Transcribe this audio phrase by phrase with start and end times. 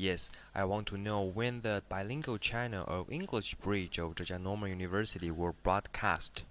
[0.00, 4.68] Yes, I want to know when the bilingual channel of English Bridge of Zhejiang Normal
[4.68, 6.44] University will broadcast.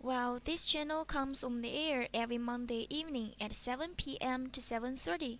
[0.00, 4.50] Well, this channel comes on the air every Monday evening at 7 p.m.
[4.50, 5.38] to 7:30.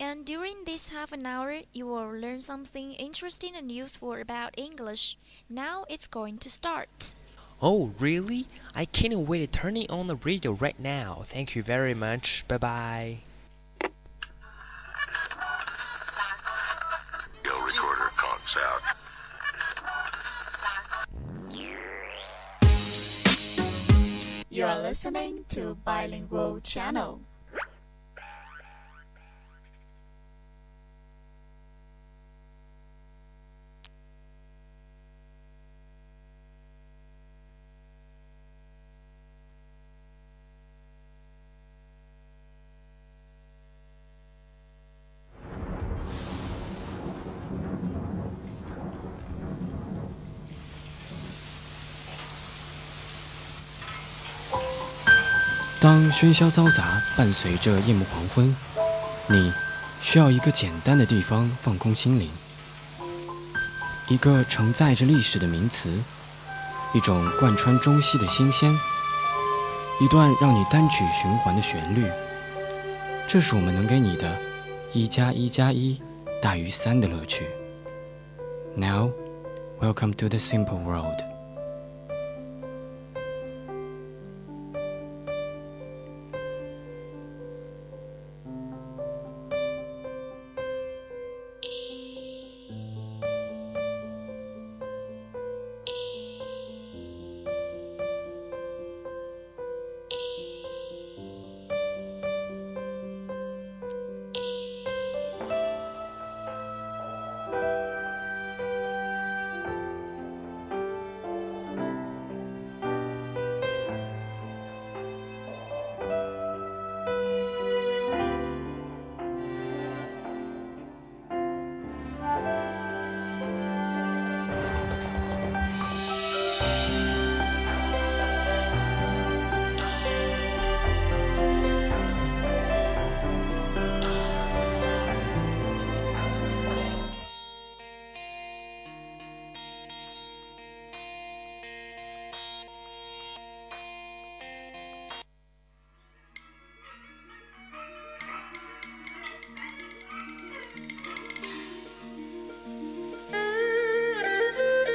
[0.00, 5.16] And during this half an hour, you will learn something interesting and useful about English.
[5.48, 7.12] Now it's going to start.
[7.62, 8.48] Oh, really?
[8.74, 11.22] I can't wait to turn it on the radio right now.
[11.24, 12.42] Thank you very much.
[12.48, 13.29] Bye bye
[24.90, 27.29] listening to Bilingual Channel.
[55.80, 58.54] 当喧嚣嘈杂伴随着夜幕黄昏，
[59.28, 59.50] 你
[60.02, 62.28] 需要一个简单的地方放空心灵，
[64.06, 65.90] 一个承载着历史的名词，
[66.92, 68.70] 一种贯穿中西的新鲜，
[70.02, 72.06] 一段让你单曲循环的旋律。
[73.26, 74.36] 这是我们能给你的
[74.92, 75.98] “一加一加一
[76.42, 77.46] 大于三”的乐趣。
[78.76, 79.12] Now,
[79.80, 81.39] welcome to the simple world.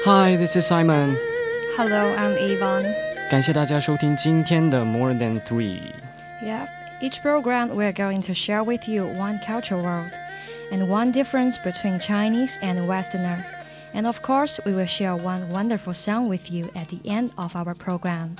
[0.04, 1.16] Hi, this is Simon.
[1.76, 2.86] Hello, I'm Yvonne.
[3.30, 5.80] 感谢大家收听今天的 More Than Three。
[6.42, 6.68] Yep.
[7.00, 10.10] Each program we're going to share with you one culture world
[10.70, 13.44] and one difference between Chinese and Westerner.
[13.92, 17.54] And of course, we will share one wonderful song with you at the end of
[17.56, 18.36] our program.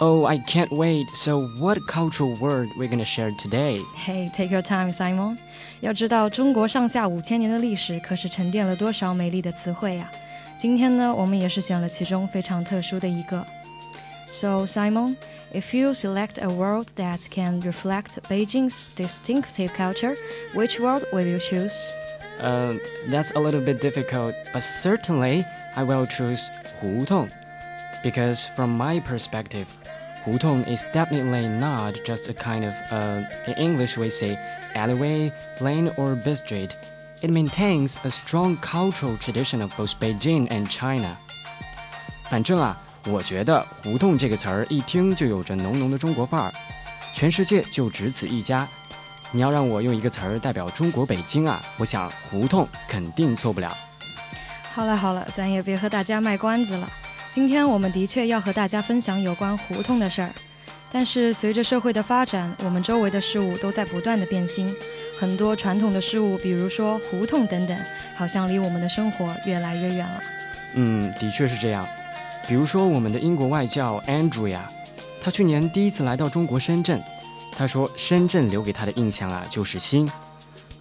[0.00, 1.06] Oh, I can't wait.
[1.14, 3.80] So, what cultural word we're gonna share today?
[3.96, 5.38] Hey, take your time, Simon.
[5.80, 10.10] 要知道，中国上下五千年的历史可是沉淀了多少美丽的词汇呀、
[10.58, 13.44] 今天呢，我们也是选了其中非常特殊的一个。
[14.28, 15.16] So, Simon,
[15.52, 20.16] if you select a word that can reflect Beijing's distinctive culture,
[20.54, 21.74] which word will you choose?
[22.40, 22.78] Uh,
[23.10, 25.44] that's a little bit difficult, but certainly
[25.76, 26.48] I will choose
[26.80, 27.28] 胡同
[28.02, 29.66] because from my perspective,
[30.24, 34.36] 胡同 is definitely not just a kind of uh, in English we say
[34.74, 35.30] alleyway,
[35.60, 36.70] lane, or b street.
[37.21, 41.17] It maintains a strong cultural tradition of both Beijing and China.
[42.29, 46.53] 反正啊，我觉得“胡同”这个词儿一听就有着浓浓的中国范儿，
[47.13, 48.65] 全世界就只此一家。
[49.31, 53.75] 你要让我用一个词儿代表中国北京啊，我想“胡同”肯定错不了。
[54.73, 56.89] 好了好了，咱也别和大家卖关子了。
[57.29, 60.31] 今天我们的确要和大家分享有关胡同的事儿，
[60.89, 64.73] 但是随着社会的发展，我们周围的事物都在不断的变新，
[65.19, 67.77] 很多传统的事物，比如说胡同等等，
[68.15, 70.23] 好像离我们的生活越来越远了。
[70.75, 71.85] 嗯，的确是这样。
[72.47, 74.61] 比如说，我们的英国外教 Andrea，
[75.21, 77.01] 他去年第一次来到中国深圳，
[77.51, 80.09] 他说深圳留给他的印象啊就是新，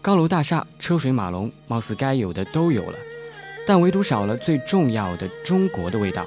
[0.01, 2.99] 高楼大厦、车水马龙，貌似该有的都有了，
[3.67, 6.25] 但唯独少了最重要的中国的味道。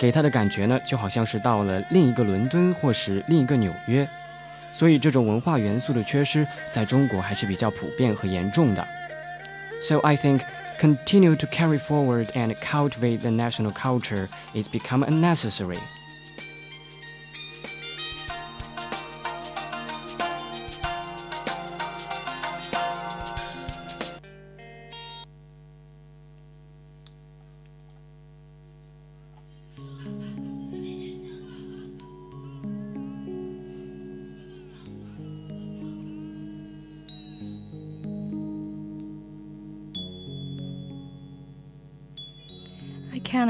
[0.00, 4.08] 给他的感觉呢，就好像是到了另一个伦敦或是另一个纽约。
[4.75, 8.87] 所以这种文化元素的缺失，在中国还是比较普遍和严重的。
[9.81, 10.41] So I think
[10.79, 15.79] continue to carry forward and cultivate the national culture is become unnecessary.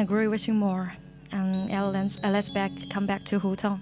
[0.05, 0.93] agree with you more.
[1.31, 3.79] And let's, uh, let's back, come back to Hutong.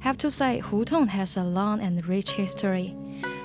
[0.00, 2.94] Have to say, Hutong has a long and rich history.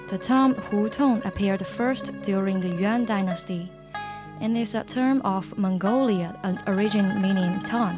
[0.10, 3.69] The term Hutong appeared first during the Yuan dynasty,
[4.40, 7.98] and is a term of Mongolia, an origin meaning town.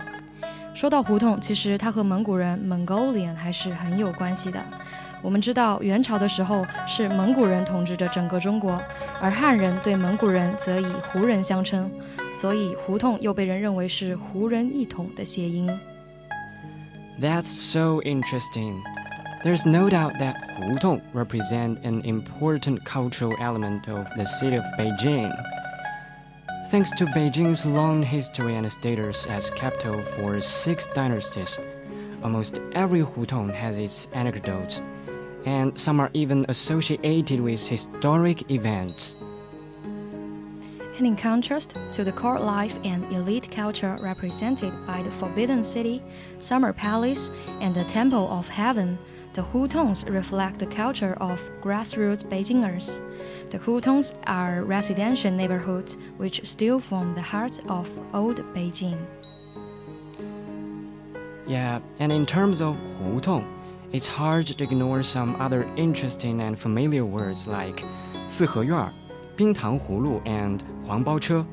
[0.74, 4.60] 说到胡同，其实它和蒙古人 Mongolian 还是很有关系的。
[5.22, 8.82] 我们知道，元朝的时候是蒙古人统治着整个中国，
[9.22, 11.90] 而汉人对蒙古人则以胡人相称，
[12.38, 15.68] 所以胡同又被人认为是胡人一统的谐音。
[17.20, 18.82] That's so interesting.
[19.44, 25.32] There's no doubt that Hutong represent an important cultural element of the city of Beijing.
[26.72, 31.60] Thanks to Beijing's long history and status as capital for six dynasties,
[32.24, 34.82] almost every Hutong has its anecdotes
[35.46, 39.16] and some are even associated with historic events.
[40.98, 46.02] And in contrast to the court life and elite culture represented by the Forbidden City,
[46.38, 47.32] Summer Palace,
[47.62, 48.98] and the Temple of Heaven,
[49.34, 53.00] the Hutongs reflect the culture of grassroots Beijingers.
[53.50, 59.00] The Hutongs are residential neighborhoods which still form the heart of old Beijing.
[61.48, 63.46] Yeah, and in terms of Hutong,
[63.92, 67.84] it's hard to ignore some other interesting and familiar words like
[68.28, 68.92] 四合院、
[69.39, 69.79] Ping Tang
[70.27, 71.47] and Huang Bao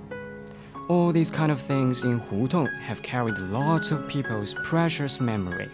[0.89, 5.69] All these kind of things in Hutong have carried lots of people's precious memory.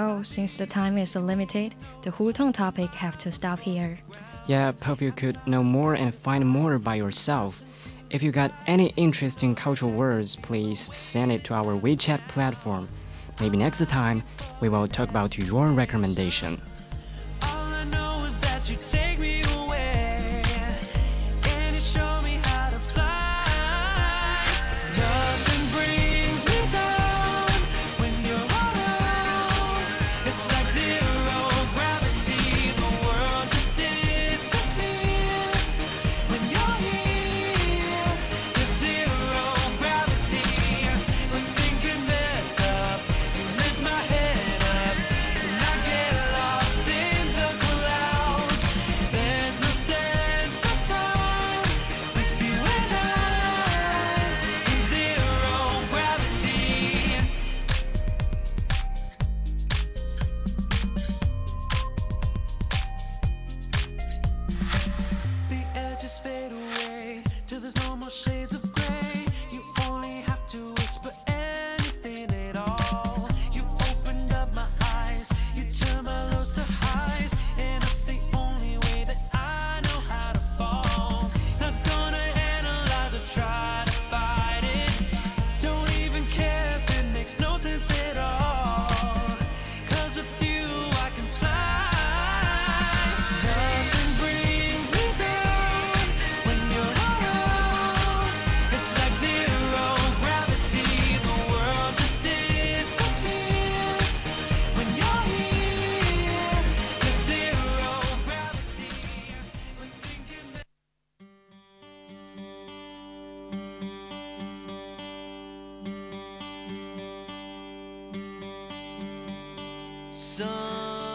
[0.00, 3.98] Oh, since the time is limited, the Hutong topic have to stop here.
[4.46, 7.64] Yeah, hope you could know more and find more by yourself.
[8.08, 12.88] If you got any interesting cultural words, please send it to our WeChat platform.
[13.40, 14.22] Maybe next time
[14.60, 16.62] we will talk about your recommendation.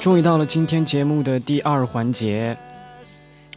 [0.03, 2.57] 终于到了今天节目的第二环节。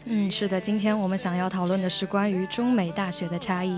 [0.04, 3.76] 嗯，是的，今天我们想要讨论的是关于中美大学的差异。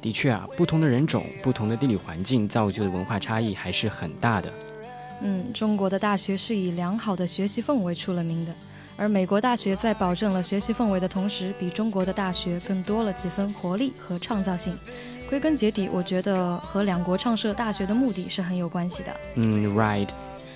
[0.00, 4.48] 的确啊，不同的人种、不同的地理环境造就的文化差异还是很大的。
[5.20, 8.54] 嗯，中国的大学是以良好的学习氛围出了名的，
[8.96, 14.78] 而美国大学在保证了学习氛围的同时，比中国的大学更多了几分活力和创造性。
[15.28, 19.12] 归根结底，我觉得和两国创设大学的目的是很有关系的。
[19.34, 20.08] 嗯，right.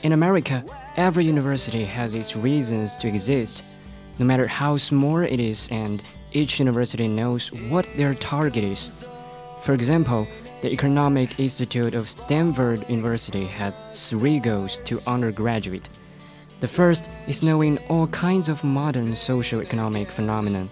[0.03, 0.65] In America,
[0.97, 3.77] every university has its reasons to exist,
[4.19, 6.03] no matter how small it is, and
[6.33, 9.07] each university knows what their target is.
[9.61, 10.27] For example,
[10.63, 15.87] the Economic Institute of Stanford University had three goals to undergraduate.
[16.61, 20.67] The first is knowing all kinds of modern socio-economic phenomena.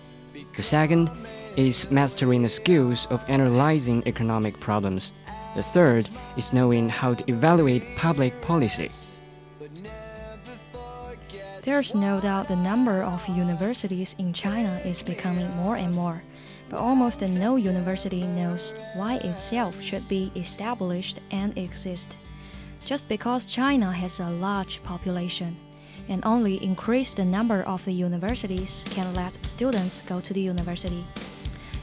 [0.56, 1.10] The second
[1.54, 5.12] is mastering the skills of analyzing economic problems.
[5.54, 6.08] The third
[6.38, 8.88] is knowing how to evaluate public policy.
[11.68, 16.22] There's no doubt the number of universities in China is becoming more and more
[16.70, 22.16] but almost no university knows why itself should be established and exist.
[22.86, 25.58] Just because China has a large population
[26.08, 31.04] and only increase the number of the universities can let students go to the university.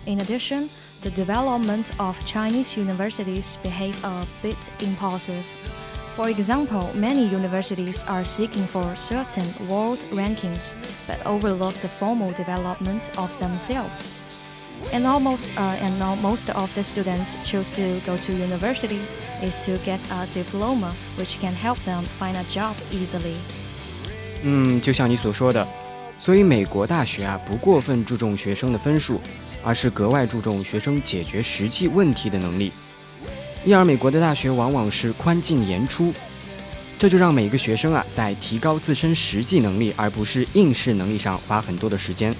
[0.08, 0.68] In addition,
[1.04, 5.70] the development of Chinese universities behave a bit impulsive.
[6.17, 10.75] For example, many universities are seeking for certain world rankings
[11.07, 14.25] but overlook the formal development of themselves.
[14.93, 19.59] And almost uh, and now most of the students choose to go to universities is
[19.67, 23.37] to get a diploma, which can help them find a job easily.
[24.43, 25.67] 嗯，就像你所说的，
[26.19, 29.21] 所以美国大学啊不过分注重学生的分数，
[29.62, 32.73] 而是格外注重学生解决实际问题的能力。
[33.65, 36.13] 因而美国的大学往往是宽进严出，
[37.00, 42.34] 这就让每个学生啊在提高自身实际能力，而不是应试能力上花很多的时间。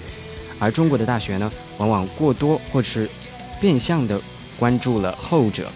[0.60, 3.10] 而中国的大学呢，往往过多或是
[3.60, 4.22] 变相的
[4.60, 5.72] 关注了后者。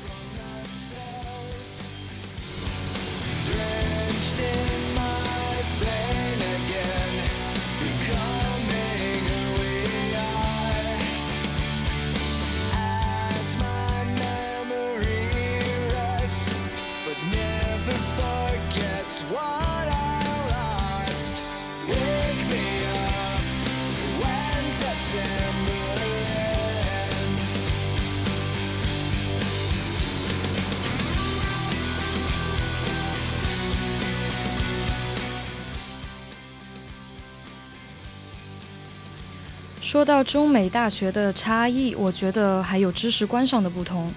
[40.10, 44.12] 到中美大学的差异，我觉得还有知识观上的不同。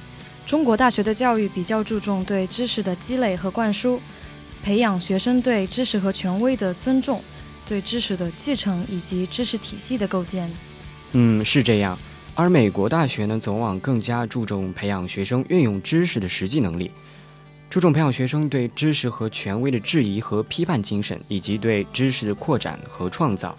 [0.46, 4.00] 中国大学的教育比较注重对知识的积累和灌输，
[4.64, 7.22] 培养学生对知识和权威的尊重，
[7.68, 10.50] 对知识的继承以及知识体系的构建。
[11.12, 11.98] 嗯，是这样。
[12.34, 16.90] 而美国大学呢，则往往更加注重培养学生运用知识的实际能力，
[17.68, 23.54] 注重培养学生对知识和权威的质疑和批判精神，以及对知识的扩展和创造。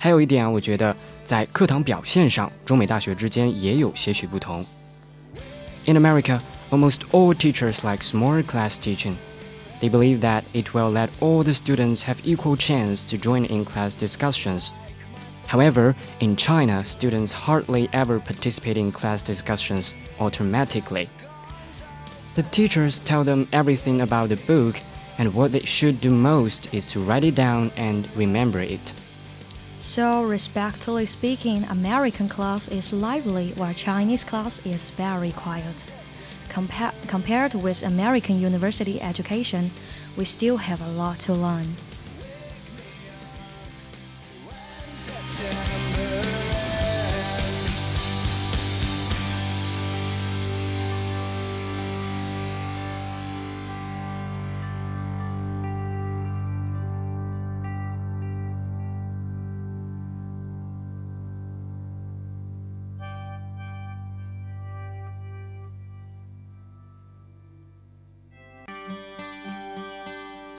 [0.00, 4.64] 还有一点啊，我觉得在课堂表现上，中美大学之间也有些许不同。
[5.86, 9.14] In America, almost all teachers like small class teaching.
[9.80, 13.64] They believe that it will let all the students have equal chance to join in
[13.64, 14.70] class discussions.
[15.48, 21.08] However, in China, students hardly ever participate in class discussions automatically.
[22.34, 24.80] The teachers tell them everything about the book,
[25.18, 28.92] and what they should do most is to write it down and remember it.
[29.81, 35.91] So, respectfully speaking, American class is lively while Chinese class is very quiet.
[36.49, 39.71] Compa compared with American university education,
[40.15, 41.65] we still have a lot to learn.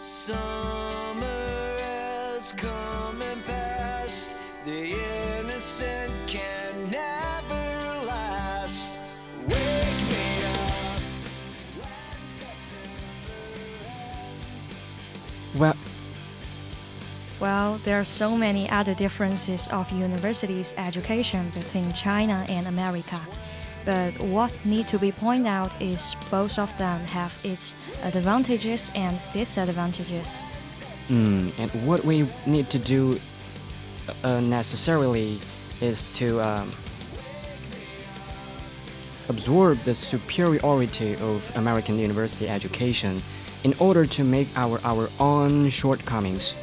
[0.03, 4.33] Summer has come and passed.
[4.65, 4.99] The
[5.39, 8.99] innocent can never last.
[9.47, 11.03] Wake me up
[11.79, 13.07] when September
[14.27, 15.55] ends.
[15.57, 15.77] Well,
[17.39, 23.21] Well, there are so many other differences of universities' education between China and America.
[23.85, 27.75] But what need to be pointed out is both of them have its
[28.05, 30.47] advantages and disadvantages.
[31.09, 33.19] Mm, and what we need to do
[34.23, 35.41] uh, necessarily
[35.81, 36.71] is to um,
[39.29, 43.21] absorb the superiority of American university education
[43.65, 46.55] in order to make our, our own shortcomings.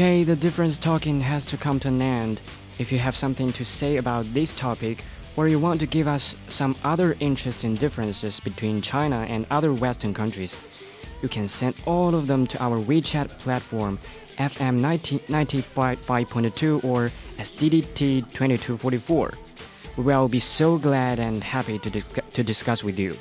[0.00, 2.40] Okay, the difference talking has to come to an end.
[2.78, 5.04] If you have something to say about this topic,
[5.36, 10.14] or you want to give us some other interesting differences between China and other Western
[10.14, 10.82] countries,
[11.20, 13.98] you can send all of them to our WeChat platform
[14.38, 19.34] FM 95.2 or SDDT 2244.
[19.98, 23.18] We will be so glad and happy to, dis- to discuss with you.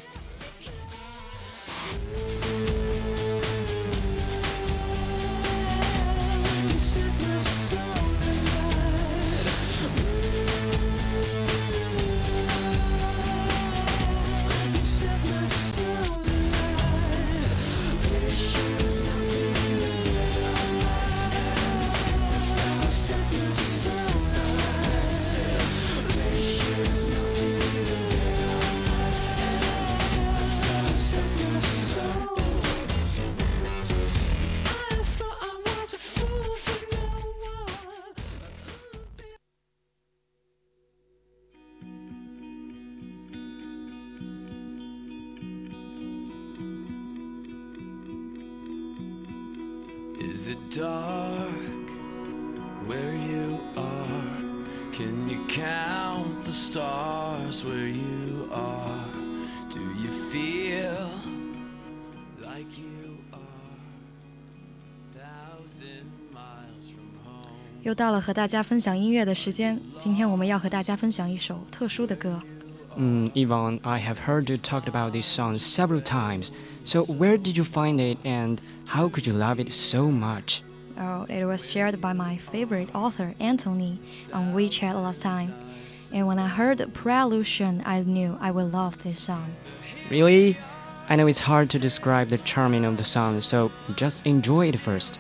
[50.79, 51.91] dark
[52.87, 54.93] where you are?
[54.93, 59.07] Can you count the stars where you are?
[59.71, 61.11] Do you feel
[62.41, 63.41] like you are
[65.15, 67.83] thousand miles from home?
[67.83, 72.41] 又到了和大家分享音乐的时间，今天我们要和大家分享一首特殊的歌。
[72.97, 76.51] Mm, Yvonne, I have heard you talked about this song several times.
[76.85, 80.61] So, where did you find it and how could you love it so much?
[81.00, 84.00] It was shared by my favorite author Anthony
[84.34, 85.54] on WeChat last time.
[86.12, 89.52] And when I heard the Prelusion, I knew I would love this song.
[90.10, 90.58] Really?
[91.08, 94.78] I know it's hard to describe the charming of the song, so just enjoy it
[94.78, 95.20] first.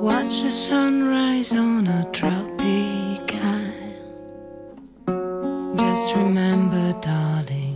[0.00, 4.16] Watch the sunrise on a tropic island.
[5.78, 7.69] Just remember, darling,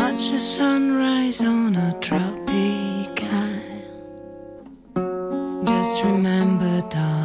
[0.00, 3.84] Watch the sunrise on a tropic isle.
[5.66, 7.19] Just remember, darling,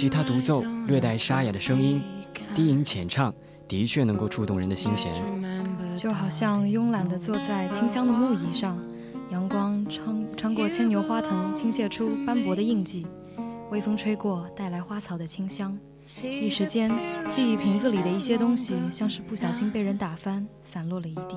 [0.00, 2.00] 吉他独奏略带沙哑的声音，
[2.54, 3.34] 低吟浅唱，
[3.68, 5.12] 的确能够触动人的心弦。
[5.94, 8.82] 就好像慵懒地坐在清香的木椅上，
[9.30, 13.06] 阳光穿穿过牵牛花藤，倾泻出斑驳的印记。
[13.70, 15.78] 微风吹过，带来花草的清香。
[16.24, 16.90] 一时间，
[17.30, 21.36] 记忆瓶子里的一些东西，像是不小心被人打翻，散落了一地。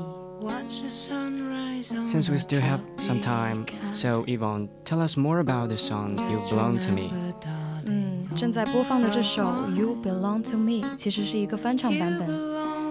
[2.08, 6.40] Since we still have some time, so Yvonne, tell us more about the song "You
[6.50, 7.12] Belong to Me."
[7.86, 9.44] 嗯，正在播放的这首
[9.76, 12.28] 《You Belong to Me》其实是一个翻唱版本。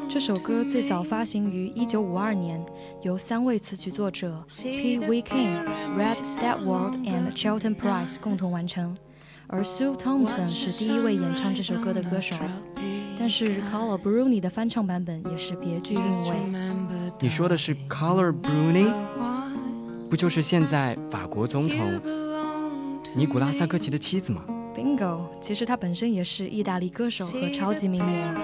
[0.09, 2.65] 这首歌最早发行于1952年，
[3.03, 4.99] 由三位词曲作者 P.
[4.99, 5.23] W.
[5.23, 5.65] King、
[5.97, 8.95] Red Stewart and Charlton Price 共同完成，
[9.55, 12.35] 而 Sue Thompson 是第一位演唱这首歌的歌手。
[13.19, 16.37] 但是 Color Bruni 的翻唱版本也是别具韵味。
[17.21, 18.91] 你说的是 Color Bruni，
[20.09, 22.01] 不就是现在法国总统
[23.15, 24.43] 尼古拉萨科奇的妻子吗
[24.75, 28.35] ？Bingo，其实她本身也是意大利歌手和超级名模。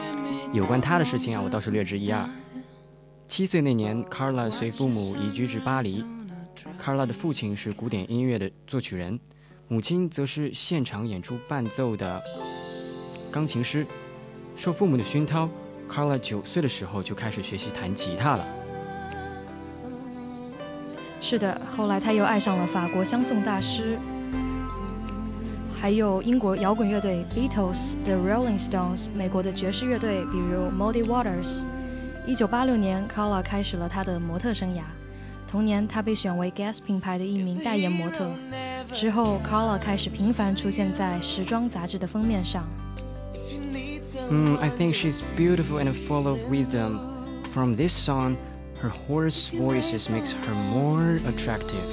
[0.53, 2.29] 有关她的事情啊，我倒是略知一二。
[3.27, 6.05] 七岁那年，Carla 随父母移居至巴黎。
[6.79, 9.19] Carla 的父亲是古典音乐的作曲人，
[9.71, 12.21] 母亲则是现场演出伴奏的
[13.31, 13.87] 钢琴师。
[14.57, 15.47] 受父母的熏陶
[15.91, 18.47] ，Carla 九岁的时候就开始学习弹吉他了。
[21.21, 23.99] 是的，后来他又爱上了法国相送大师，
[25.79, 31.61] 还有英国摇滚乐队 Beatles、The Rolling Stones，美国的爵士乐队，比如 Muddy Waters。
[32.27, 34.81] 一九八六年，Carla 开始了他的模特生涯。
[35.47, 38.31] 同年，他被选为 Guess 品牌的一名代言模特。
[38.94, 42.68] 之后，Carla 开始频繁出现在时装杂志的封面上。
[44.30, 46.98] 嗯，I think she's beautiful and full of wisdom.
[47.54, 48.36] From this song,
[48.82, 51.86] her hoarse voices makes her more attractive.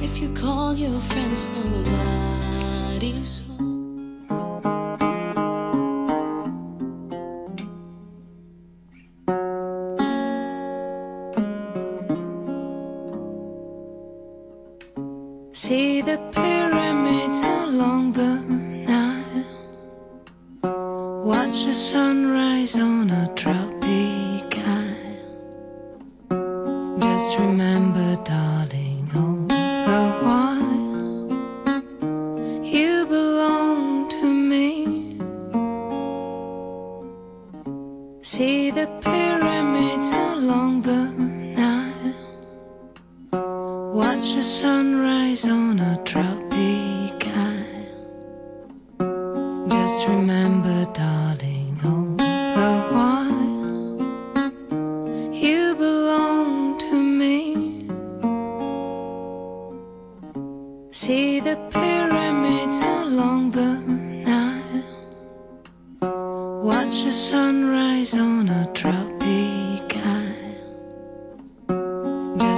[0.00, 2.37] If you call your friends, nobody's
[27.19, 28.88] Just remember, darling,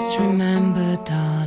[0.01, 1.40] Just remember, darling,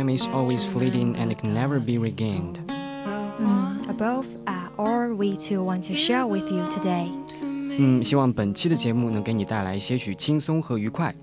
[0.00, 2.58] time is always fleeting and it can never be regained.
[3.88, 7.08] Above are all we two want to share with you today.
[7.78, 11.14] 嗯，希望本期的节目能给你带来些许轻松和愉快。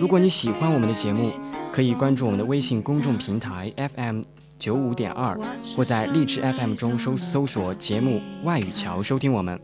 [0.00, 1.32] 如果你喜欢我们的节目，
[1.72, 4.22] 可以关注我们的微信公众平台 FM
[4.58, 5.38] 九五点二，
[5.76, 9.60] 或在荔枝 FM 中搜搜索节目“外语桥”收听我们。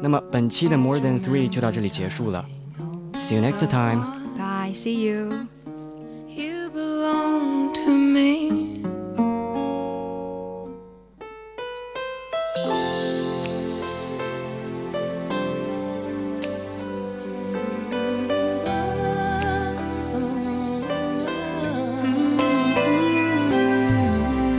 [0.00, 2.44] 那么本期的 More Than Three 就到这里结束了。
[3.16, 4.00] See you next time.
[4.36, 5.46] Bye, see you.